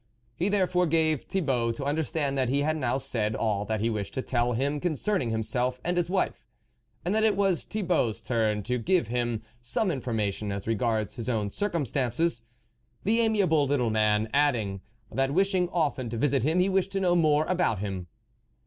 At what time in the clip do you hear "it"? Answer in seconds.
7.23-7.35